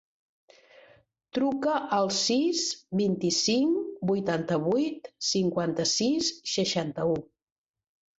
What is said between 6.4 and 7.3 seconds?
seixanta-u.